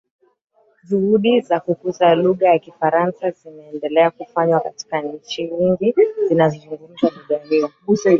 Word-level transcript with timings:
juhudi 0.89 1.41
za 1.41 1.59
kukuza 1.59 2.15
lugha 2.15 2.47
ya 2.49 2.59
kifaransa 2.59 3.31
zimeendelea 3.31 4.11
kufanywa 4.11 4.59
katika 4.59 5.01
nchi 5.01 5.43
nyingi 5.51 5.95
zinazozungumza 6.27 7.09
lugha 7.17 7.37
hiyo 7.45 7.71